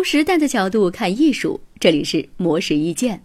[0.00, 3.20] 从时代的角度看艺术，这里是魔石意见。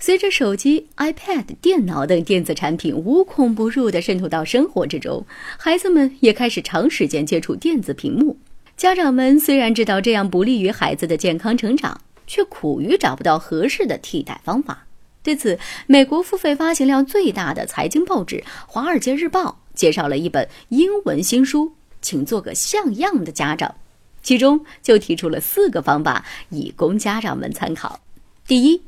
[0.00, 5.24] 随着手机、iPad、电脑等电子产品无孔不入地渗透到生活之中，
[5.56, 8.36] 孩子们也开始长时间接触电子屏幕。
[8.76, 14.84] 家长们虽然知道这样不利于孩子的健康成长，却苦于找不到合适的替代方法。
[15.22, 23.76] 对此，美国付费发行量最大的财经报纸《华尔街日报》介绍了一本英文新书，请做个像样的家长。
[24.22, 28.00] 其中就提出了四个方法，以供家长们参考。
[28.46, 28.82] 第一，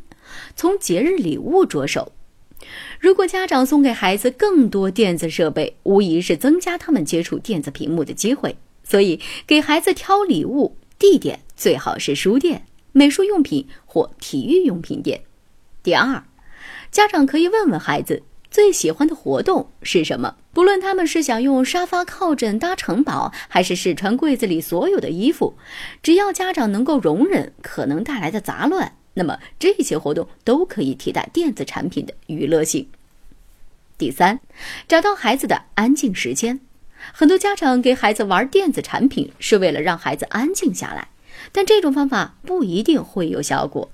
[0.56, 2.12] 从节日礼物着手。
[2.98, 8.56] 如果家长送给孩子更多电子设备，无疑是增加他们接触电子屏幕的机会。
[8.84, 15.23] 所以，给孩子挑礼物地点最好是书店、美术用品或体育用品店。
[15.83, 16.25] 第二，
[16.91, 25.55] 家长可以问问孩子最喜欢的活动是什么，不论他们是想用沙发靠枕搭城堡，还是试穿柜子里所有的衣服，
[26.03, 28.97] 只要家长能够容忍可能带来的杂乱。
[29.15, 32.89] 那么这些活动都可以替代电子产品的娱乐性。
[33.97, 34.41] 第三，
[34.89, 36.61] 找到孩子的安静时间。
[37.12, 41.09] 很多家长给孩子玩电子产品是为了让孩子安静下来，
[41.53, 43.91] 但这种方法不一定会有效果。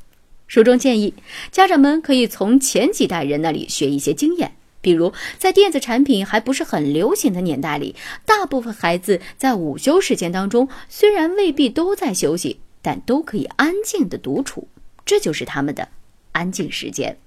[0.46, 1.12] 书中建议，
[1.50, 14.68] 家长们可以从前几代人那里学一些经验，比如在电子产品还不是很流行的年代里，大部分孩子在午休时间当中，虽然未必都在休息，但都可以安静的独处。
[15.04, 15.88] 这就是他们的
[16.32, 17.18] 安静时间。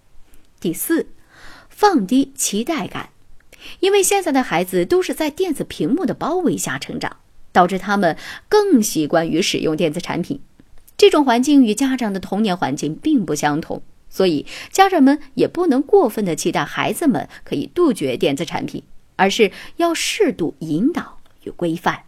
[0.59, 1.07] 第四，
[1.69, 3.09] 放低期待感，
[3.79, 7.17] 因为现在的孩子都是在电子屏幕的包围下成长，
[7.51, 10.41] 导致他们更习惯于使用电子产品。
[10.99, 18.83] 这种环境与家长的童年环境并不相同，所以家长们也不能过分的期待孩子们可以杜绝电子产品，
[19.15, 22.01] 而是要适度引导与规范。